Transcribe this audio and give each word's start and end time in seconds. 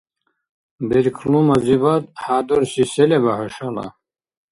Берклумазибад 0.89 2.03
хӀядурси 2.21 2.83
се 2.91 3.03
леба 3.09 3.33
хӀушала? 3.37 3.85